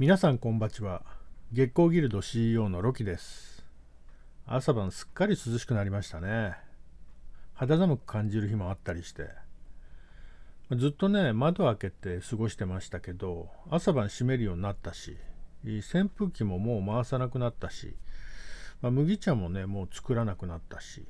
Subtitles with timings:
[0.00, 1.02] 皆さんこんばちは。
[1.52, 3.66] 月光ギルド CEO のロキです。
[4.46, 6.56] 朝晩すっかり涼しくなりましたね。
[7.52, 9.26] 肌寒く感じる日もあったりして。
[10.76, 15.16] ずっとね窓開けて過ごしてましたけど朝晩閉めるようになったし
[15.64, 17.96] 扇風機ももう回さなくなったし、
[18.80, 21.06] まあ、麦茶もねもう作らなくなったし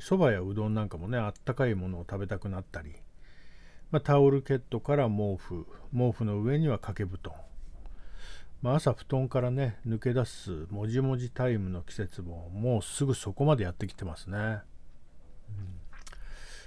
[0.00, 2.94] そばやうどんなんかもねあったかいものを食べたくなったり、
[3.92, 7.34] まあ、タオルケットから毛布毛布の上には掛け布団、
[8.60, 14.60] まあ、朝布団からね抜け出すもじもじタイムの季節ももうすぐそこまでやってきてますね、うん。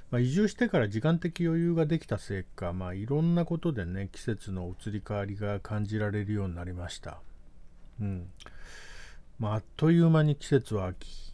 [0.09, 7.19] まあ、移住してから時間的余裕ができたせいか、まあ、いろんなことでね季節の移り変わりが感じられるようになりました。
[7.99, 8.29] うん。
[9.37, 11.33] まあ、あっという間に季節は秋。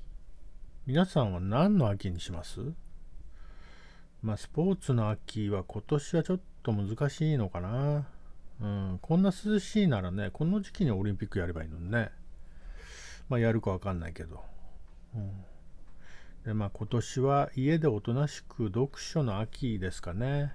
[0.85, 2.61] 皆さんは何の秋にします？
[4.23, 8.07] まあ、スポーツの秋は今年はちょっと難しいのかな。
[8.59, 12.11] うん、こんな涼しいならね、この時期にオリンピックやればいいのにね。
[13.29, 14.43] まあ、やるかわかんないけど。
[15.15, 15.31] うん、
[16.43, 20.53] で、まあ、今年は家でおとなしく読書の秋ですかね。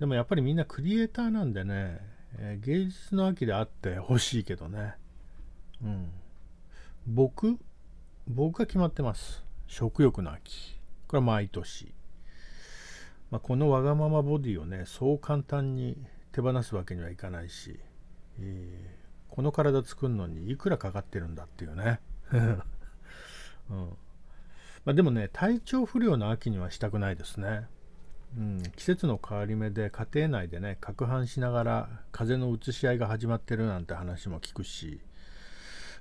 [0.00, 2.00] でもやっぱりみんなクリエイターなんでね、
[2.38, 4.94] えー、芸術の秋であってほしいけどね。
[5.82, 6.10] うん。
[7.06, 7.58] 僕、
[8.26, 9.44] 僕が決まってます。
[9.66, 10.78] 食欲の秋。
[11.06, 11.92] これは毎年。
[13.30, 15.96] まあ、このわがままボディをね、そう簡単に
[16.36, 17.80] 手放すわけにはいかないし、
[18.38, 22.00] えー、この体作るのにいくらかかってるんだっていうね。
[23.70, 23.96] うん
[24.84, 27.66] まあ、でもね、体調不良の秋にはしたくないですね。
[28.36, 35.00] うん、季節の変わり目で家庭内でね、攪拌しながら風邪の移し合いが始まってるなんて話も聞くし、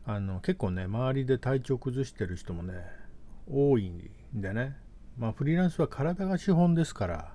[0.07, 2.85] あの結構ね周りで体調崩してる人もね
[3.51, 4.77] 多いんでね
[5.17, 7.33] まあフリーランスは体が資本ですから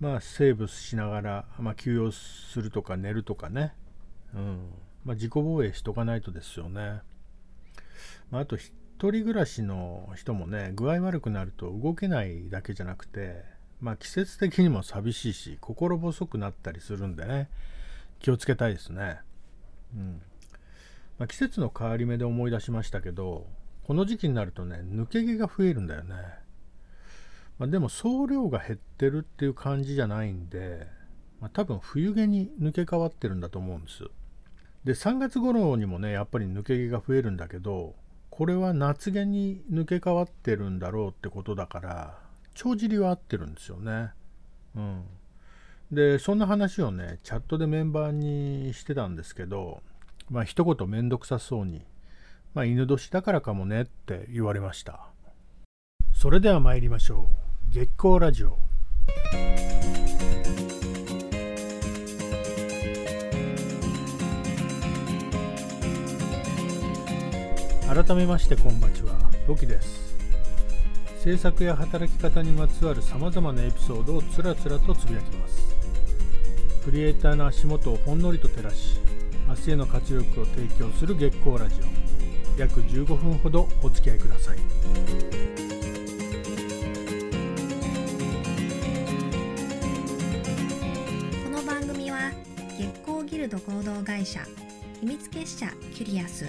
[0.00, 3.74] まあセーブしながら、まあ、休養するとか寝るとかね、
[4.34, 4.70] うん。
[5.04, 7.00] まあ、自己防衛しとかないとですよね、
[8.30, 13.44] まあ、あと一人暮らしの人もね具合悪くなると動けないだけじゃなくて
[13.80, 17.48] まあ季節的にも寂しいし心細くなったりするんでね。
[18.20, 19.20] 気をつけたいですね。
[19.96, 20.22] うん。
[21.18, 23.46] まあ、季節の変わり目で思い出しましたけど
[23.84, 26.14] この時期になるとね抜け毛が増えるんだよね、
[27.60, 30.86] まあ、でも総量が減ってるっていう感じじゃないんで、
[31.40, 34.04] まあ、多分冬毛に抜け変わってるんだと思うんです
[34.82, 37.94] で3月頃にもねやっぱり抜け毛が増えるんだけど
[38.30, 42.18] これは夏毛に抜け変わってるんだろうってことだから
[42.54, 44.08] 帳尻は合ってるんですよね
[44.74, 45.04] うん
[45.92, 49.82] でそんな話をねチャットでメンバーにしてたんですけど
[50.30, 51.82] まあ一言めんどくさそうに、
[52.54, 55.08] まあ犬年だからかもねって言われました。
[56.12, 57.49] それでは参りましょう。
[57.72, 58.58] 月光ラジオ。
[67.86, 69.12] 改めましてこんばちは、
[69.46, 70.16] ロキです。
[71.22, 75.72] 制作や働き方にまつわるさまざまなエピソードをつらつらとつぶやきます。
[76.84, 78.98] クリエイターの足元をほんのりと照らし、
[79.48, 82.00] 明日への活力を提供する月光ラジオ
[82.60, 85.59] 約15分ほどお付き合いください
[92.10, 92.32] 組は
[92.76, 94.40] 月光ギルド合同会社
[95.00, 96.44] 秘密結社キュリアス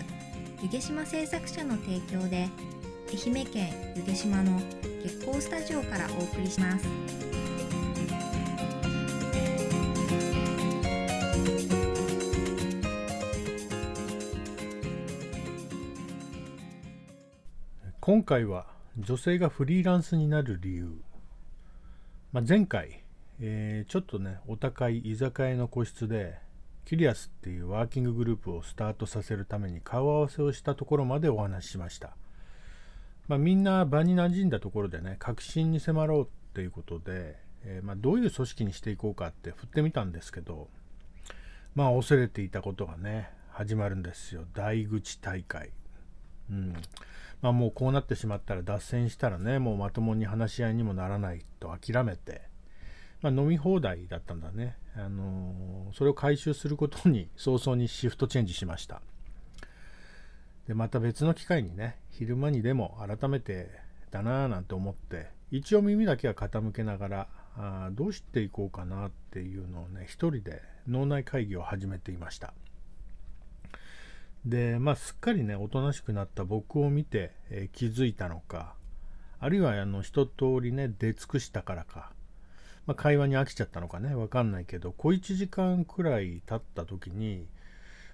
[0.62, 2.50] 湯気島製作者の提供で
[3.08, 4.60] 愛媛県湯気島の
[5.04, 6.88] 月光スタジオからお送りします。
[18.00, 18.66] 今回は
[18.98, 21.02] 女性がフリーランスになる理由、
[22.32, 23.01] まあ、前回、
[23.42, 26.38] えー、ちょっとねお高い居酒屋の個室で
[26.86, 32.16] キュリアスっていうワーキンググループをスタートさせるために顔合わせをしたところまでお話ししました、
[33.28, 40.68] まあ、みんな場に馴染んだところでね革新に迫ろうっていうことで、えー、まあ、どういう組織にしていこうかって振ってみたんですけど
[41.76, 44.46] まあ恐れていたことがね始まるんですよ。
[44.54, 45.72] 大口大会。
[46.50, 46.74] うん。
[47.42, 52.51] まあ、もうこうなってしまったら脱線したらねもうまともに話し合いにもならないと諦めて、
[53.22, 59.02] まあ、飲み放題だったんだね、あのー、それを回収することに早々にシフトチェンジしました。
[60.68, 63.70] でまた別の機会にね昼間にでも改めて
[64.12, 67.28] だなぁなんて思って一応耳だけは傾けながら
[67.58, 72.54] あどうしていこうかなっていうのをね一人で脳内会議を始めていました。
[74.46, 78.74] で、まあ、すっかりね、おとなしくなった僕を見て、えー、気づいたのか、
[79.40, 80.32] あるいはあの一通
[80.62, 82.12] りね、出尽くしたからか、
[82.88, 84.16] まあ、会話に飽きちゃったのかね。
[84.16, 87.48] わかんないけど小1時間くらい経った時に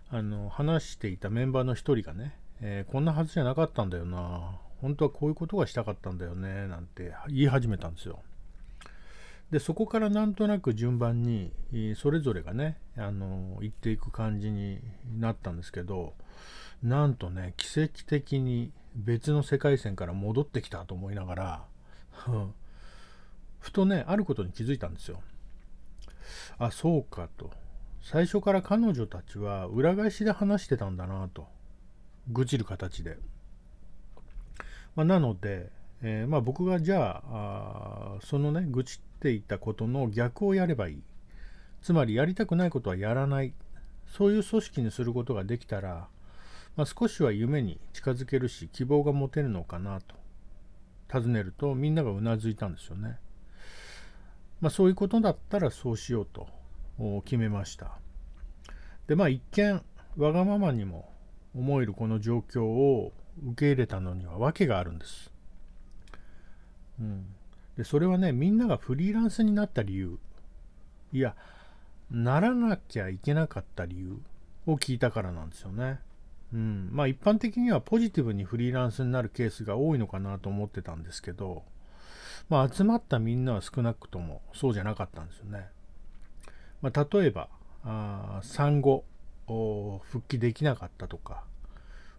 [0.10, 4.60] あの話していたメンバーの一人がね、えー、こんなはずじゃなかったんだよな。
[4.82, 8.20] 本当はこういうことがしたかったんだよねなんて言い始めたんですよ。
[9.52, 11.52] でそこからなんとなく順番に
[11.96, 14.80] それぞれがねあの言っていく感じに
[15.18, 16.16] なったんですけど
[16.84, 21.66] なんとね奇跡的に別の世界線から戻ってきたと思いながら
[23.60, 25.22] ふとねあることに気づいたんですよ
[26.60, 27.52] あそうかと。
[28.02, 31.48] 最初から彼女たちは裏返しで話してたんだなと。
[32.30, 33.18] 愚痴る形で、
[34.96, 35.70] まあ、なので、
[36.02, 41.04] えー、まあ、僕がじゃあそのね愚痴っていたことの逆をやればいい。
[41.82, 43.54] つまりやりたくないことはやらない。
[44.08, 46.08] そういう組織にすることができたら、
[46.76, 50.16] まあ、少しは夢に近づけるし希望が持てるのかなと
[51.10, 53.18] 尋ねるとみんながうなずいたんですよね。
[54.60, 56.48] まあ、そういうことだったらそうしようと
[57.26, 57.92] 決めました。
[59.08, 59.82] でまあ一見
[60.18, 61.10] わがままにも
[61.56, 63.14] 思えるこの状況を
[63.46, 65.32] 受け入れたのには訳があるんです。
[67.00, 67.26] うん、
[67.78, 70.18] でそれはねみんながフリーランスになった理由
[71.14, 71.36] いや
[72.10, 74.18] ならなきゃいけなかった理由
[74.66, 76.00] を聞いたからなんですよね。
[76.54, 81.64] うん、まあ一般的にはポジティブにフリーランスになるケースが多いのかなと思ってたんですけど、
[82.50, 85.68] まあ、集まったみんなは少なくともそうじゃなかったんですよね。
[86.82, 87.50] まあ、例えば
[87.84, 89.06] あ産後
[89.48, 91.44] 復帰できなかったとか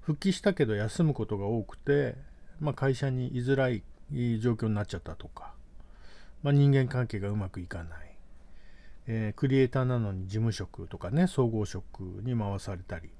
[0.00, 2.16] 復帰したけど休むことが多くて、
[2.60, 3.82] まあ、会社に居づらい
[4.40, 5.52] 状況になっちゃったとか、
[6.42, 8.16] まあ、人間関係がうまくいかない、
[9.06, 13.10] えー、クリエイターなのに事務職とかね総合職に回されたり、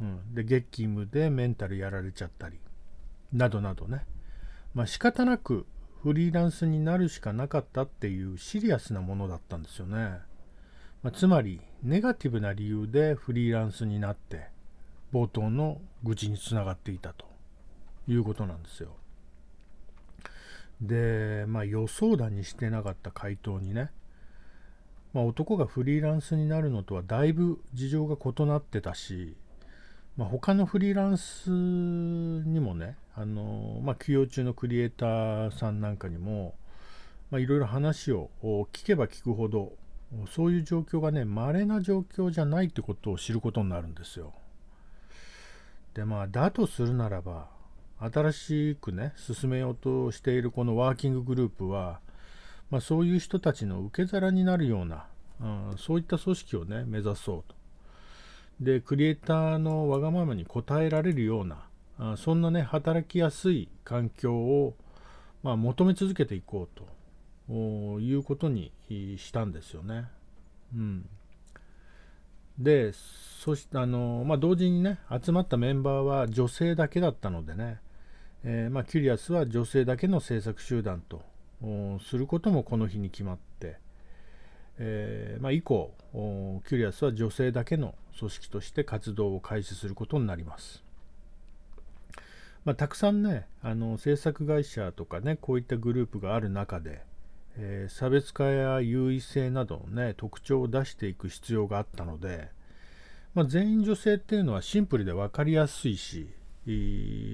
[0.00, 2.60] うん、で月勤務でメンタルやられちゃったり
[3.32, 4.04] などなどね
[4.72, 5.66] まあ仕方なく
[6.04, 10.18] フリーランスになるしかなかったっていうシリアスなものだったんですよね、
[11.02, 14.48] まあ、つまりネガティブな理由でフリーランスになって
[15.14, 17.24] 冒頭の愚痴につながっていたと
[18.06, 18.90] いうことなんですよ。
[20.82, 23.90] でまあ予想だにしてなかった回答にね
[25.14, 29.36] まあ、男がフリーランスになるのとはだいぶ事情が異なってたし、
[30.16, 36.54] まあ、他のフリーランスにもね、あのまあ、休養中のクリエイターさんなんかにも、
[37.30, 39.72] まあ、いろいろ話を聞けば聞くほど
[40.30, 44.32] そういう状況がね稀な状況じゃないってことを知ることになるんですよ。
[45.94, 47.46] でまあだとするならば
[48.00, 52.00] 新しくね進めようとしているこのワーキンググループは
[52.70, 55.06] まあ、そういう人たちの受け皿になるような、
[55.40, 57.54] うん、そういった組織をね目指そうと。
[58.60, 61.66] でクリエイターのわがままに応えられるような
[61.98, 64.74] あそんなね働きやすい環境を、
[65.42, 66.80] まあ、求め続けていこう
[67.48, 68.72] ということに
[69.16, 70.06] したんですよね。
[70.74, 71.08] うん、
[72.58, 77.78] でそしてあの、まあ、同時にね集まったメンバーは女性だけだったのでね、
[78.44, 81.22] えー、まあ、キュリアスは女性だけの制作集団と
[82.00, 83.78] することもこの日に決まって、
[84.78, 90.83] えー、まあ、以降キュリアスは女性だけの組織として活動を開始することになります。
[92.64, 97.02] まあ、たくさんねあの制作会社とかねこういったグループがある中で、
[97.56, 102.48] えー、差別化や優位性などのね特徴を出していく必要があったので、
[103.34, 106.28] まあ、全員女性っていうのはシンプルで分かりやすいし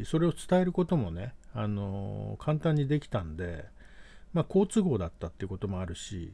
[0.05, 3.65] それを伝えることもね、あの簡単にできたんで、
[4.33, 6.33] まあ、好都合だったっていうこともあるし、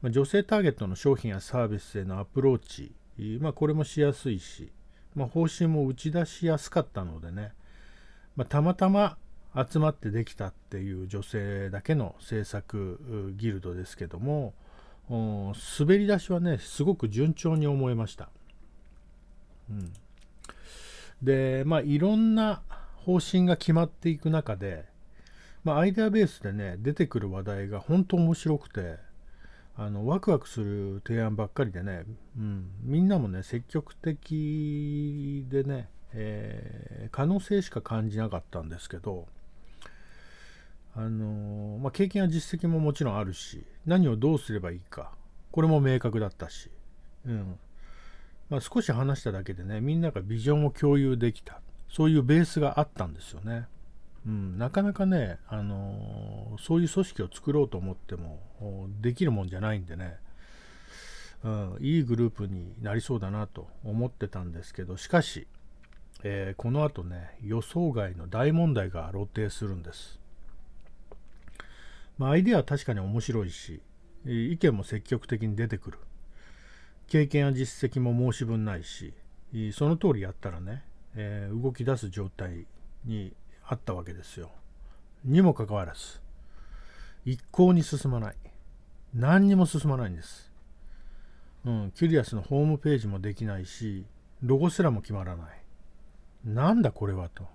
[0.00, 2.94] まあ、女性ターゲットの商品やサービスへのアプローチ、
[3.40, 4.72] まあ、これもしやすいし、
[5.14, 7.52] まあ、方針も打ち出しやすかったのでね、
[8.36, 9.16] まあ、たまたま
[9.54, 14.54] 集まってできたっていう女性だけの制作ギルドですけども
[15.08, 18.30] 滑り出しはねすごく順調に思えました。
[19.70, 19.92] うん、
[21.22, 22.62] でまあいろんな
[22.96, 24.92] 方針が決まっていく中で
[25.64, 28.96] まあ、アイデアベースでね出てくる話題が本当面白くて
[29.76, 32.04] あのワクワクする提案ばっかりでね、
[32.38, 39.26] うん、みんなもね積極的でね、えー、可能性しか感じなかったんですけど
[40.96, 45.10] あのー、まあ、経験や実績ももちろんあるし何をどうすればいいか
[45.50, 46.68] これも明確だったし、
[47.26, 47.58] うん。
[48.50, 51.60] まあ、少し話しただけでねみんながビジョンを共有できた。
[51.88, 53.66] そういうベースがあったんですよね。
[54.26, 58.40] うん、なかなかね、あのー、そういう組織を作ろうと思っても
[59.00, 60.16] できるもんじゃないんでね、
[61.44, 65.46] うん、いいグループになりそうだなと思ってたんですけどしかし、
[66.26, 70.18] えー、このあとね予想外の大問題が露呈するんです、
[72.16, 73.82] まあ、アイデアは確かに面白いし、
[74.24, 75.98] 意見も積極的に出てくる。
[77.06, 79.12] 経験や実績も申し分ないし
[79.74, 80.82] その通りやったらね、
[81.14, 82.66] えー、動き出す状態
[83.04, 83.34] に
[83.66, 84.50] あったわけですよ。
[85.22, 86.20] にもかかわらず
[87.26, 88.34] 一向に進まない。
[89.14, 90.50] 何にも進まないんです。
[91.66, 94.06] うん、キュリアスのホームページもできないし
[94.42, 95.63] ロゴすらも決まらない。
[96.44, 97.46] なんだこれはと。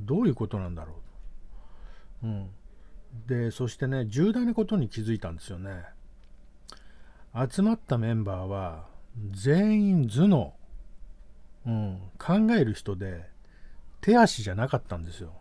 [0.00, 0.92] どういうことなんだろ
[2.22, 2.50] うと、うん、
[3.28, 5.84] でそしてね重大なことに気づいたんですよね。
[7.48, 8.86] 集まったメンバーは
[9.30, 10.54] 全員頭脳、
[11.66, 13.28] うん、考える人で
[14.00, 15.32] 手足じゃなかったんですよ、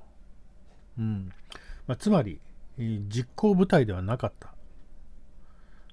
[1.00, 1.32] うん。
[1.88, 2.40] まあ、つまり
[2.78, 4.54] 実行部隊ではなかった、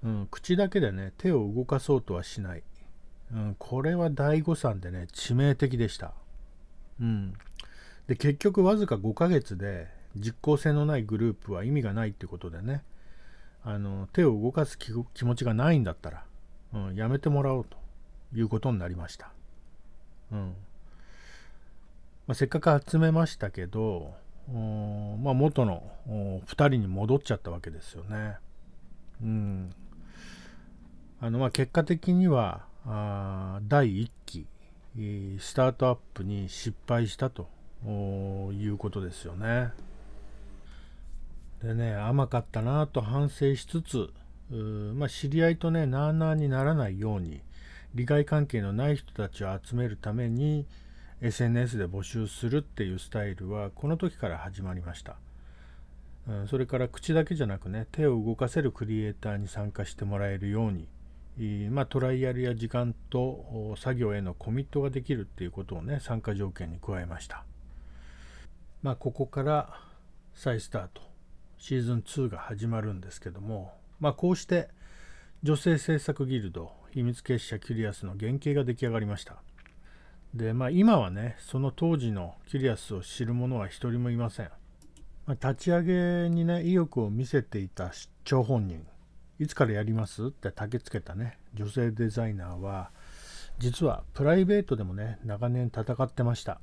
[0.02, 2.62] うん、口だけでね手を動かそうとはしない、
[3.32, 6.12] うん、これは大誤算でね致命的でした、
[7.00, 7.34] うん、
[8.06, 12.82] で結局わずか5ヶ月で実効性のないグループは意味がないってことでね
[13.64, 14.92] あの手を動かす気
[15.24, 16.24] 持ちがないんだったら、
[16.74, 17.76] うん、やめてもらおうと
[18.34, 19.32] いうことになりました。
[20.32, 20.54] うん
[22.26, 24.14] まあ、せっかく集めましたけど、
[24.48, 28.36] まあ、元の2人に戻っちゃったわけですよね。
[29.20, 29.74] うん、
[31.20, 34.46] あのまあ結果的にはあ第1期
[35.38, 37.48] スタートアップに失敗したと
[37.86, 39.72] いうことですよね。
[41.62, 44.10] でね、甘かったなと反省しつつ、
[44.94, 47.40] まあ、知り合いとね、なあなあにならないように、
[47.94, 50.66] 利害関係のない人たちを集めるために、
[51.20, 55.16] SNS で募集するっていうスタイルは、この時から始まりました。
[56.48, 60.86] それから口だけじゃなくね、手を動かせるクリエイターに参加してもらえるように、
[61.70, 67.44] まあ、トライアルや時間と作業へのコミットができるっていうことをね、参加条件に加えました。
[68.82, 69.80] まあ、ここから
[70.34, 71.10] 再スタート。
[71.60, 74.70] シーズン2が始まるんですけども、まあ、こうして
[75.42, 79.36] 女性制作ギルド秘密結社キュリアスの原型が出来上がりました
[80.34, 84.50] でまあ今はねその当時のキュリアスを知る者は一人もいません、
[85.26, 87.92] まあ、立ち上げにね意欲を見せていた
[88.24, 88.86] 張本人
[89.40, 90.26] いつからやります？
[90.26, 91.38] って駆けつけたね。
[91.54, 92.90] 女性デザイナーは
[93.58, 96.60] 実はプライベートでもね長年戦ってました、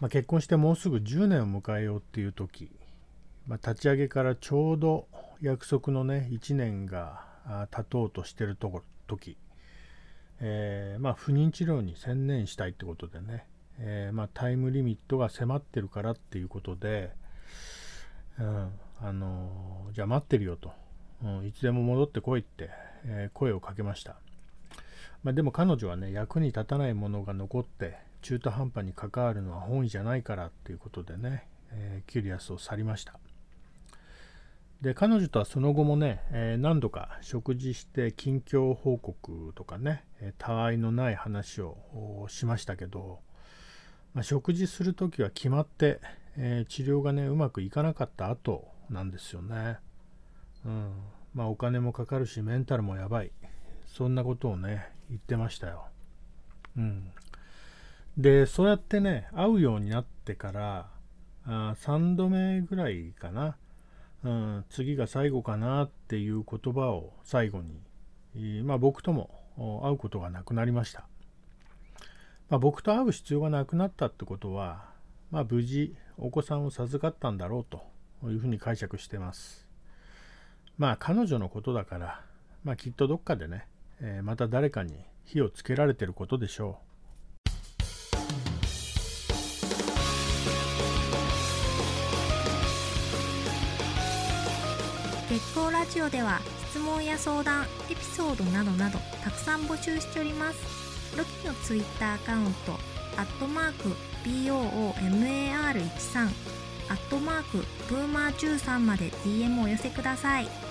[0.00, 2.70] まあ、結婚してもうすぐ10年を迎えようっていう時
[3.48, 5.08] まあ、立ち上げからちょうど
[5.40, 7.24] 約束のね1年が
[7.70, 9.38] 経とうとしてるとこ時、
[10.40, 13.46] えー、まあ、不妊治療に専念したいってことでね、
[13.78, 17.10] えー、まあ、タイムリミットが迫ってるからっていうことで、
[18.38, 20.72] うん、あのー、じゃあ待ってるよと、
[21.22, 22.70] うん、いつでも戻ってこいって、
[23.04, 24.16] え声をかけました。
[25.22, 33.18] まあ、でも彼女はね役に立たないものが残って中途半端に関わるのは本意じゃないからっていうことでね、えキュリアスを去りました。
[34.80, 43.18] で彼女とはその後もね、えー、何度か食事して近況報告とかね、えたわいのない話をしましたけど、
[44.14, 46.00] まあ、食事する時は決まって、
[46.36, 49.78] え、治療がねうまくいかなかった後なんですよね。
[50.64, 50.92] うん、
[51.34, 53.30] まあお金もかかるしメンタルもやばい
[53.86, 55.86] そんなことをね言ってましたよ。
[56.76, 57.10] うん、
[58.16, 60.90] でそうやってね会うようになってから
[61.44, 63.56] あ3度目ぐらいかな
[64.24, 67.62] うん、次が最後かなっていう言葉を最後
[68.34, 69.30] に、まあ、僕とも
[69.84, 71.06] 会うことがなくなりました。
[72.48, 74.86] まあ、僕と会う必要がなくなったってことは、
[75.30, 77.82] まあ、無事お子さんを授かったんだろうと
[78.28, 79.67] いうふうに解釈してます。
[80.78, 82.20] まあ彼女のことだから、
[82.62, 83.66] まあ、きっとどっかでね、
[84.00, 84.94] えー、また誰かに
[85.24, 86.88] 火をつけられてることでしょう。
[95.28, 102.72] 月光ラジオでは質問や相談エピソードなどなどたくさん募集しておりますロキのツイッターアカウント
[103.18, 103.90] アットマーク
[104.24, 106.28] BOOMAR13
[106.88, 107.58] アットマーク
[107.88, 110.67] ブーマー13まで DM をお寄せください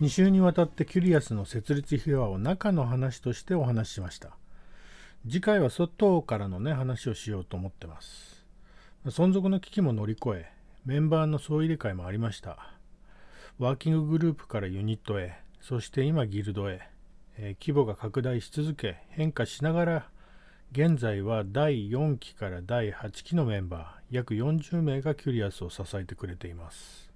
[0.00, 4.30] 2週にわたってキュリアスの設立秘話を中の話としてお話ししました。
[5.26, 8.46] 次回は外からのね、話をしようと思ってます。
[9.04, 10.52] 存続の危機も乗り越え、
[10.86, 12.72] メンバーの総入れ替えもありました。
[13.58, 16.80] ワーキンググループからユニットへ、そして今ギルドへ、
[17.36, 20.08] えー、規模が拡大し続け、変化しながら、
[20.72, 27.09] 現在は第4期から第8期のメンバー、約40名がキュリアスを支えてくれています。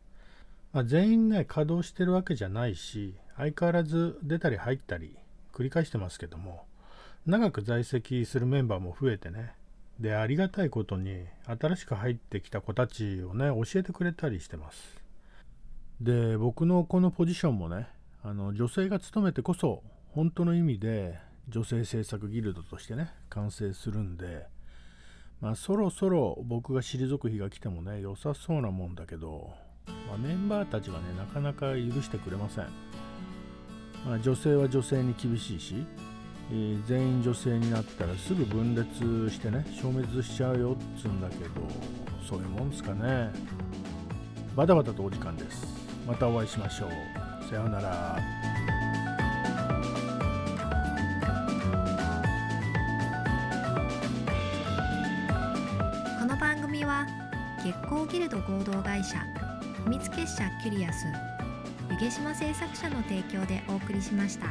[0.74, 5.16] まあ、全員ね、稼働してるわけじゃないし、相変わらず出たり入ったり
[5.52, 6.66] 繰り返してますけども、
[7.26, 9.54] 長く在籍するメンバーも増えてね
[9.98, 15.00] でありがたいことに新しく入ってきた子たちをね教えてくれたりしてます。
[16.00, 17.88] で僕のこのポジションもね
[18.22, 24.46] あの女性が務めてこそ本当の意味で女性政策ギルドとしてね完成するんで
[25.40, 29.54] まあそろそろ僕が退く日が来てもね良さそうなもんだけど、
[30.14, 32.66] まあ、メンバーたちがねなかなか許してくれません、
[34.06, 35.84] まあ、女性は女性に厳しいし、
[36.52, 41.50] えー、全員女性になったらすぐ分裂してね消滅しちゃうよっつうんだけど
[42.28, 43.30] そういうもんですかね。
[44.56, 45.66] バタバタとお時間です。
[46.06, 46.90] またお会いしましょう。
[47.50, 48.18] さようなら。
[56.18, 57.06] この番組は
[57.62, 59.18] 月光ギルド合同会社
[59.84, 61.04] 秘密結社キュリアス
[61.90, 64.46] 湯毛島製作者の提供でお送りしました。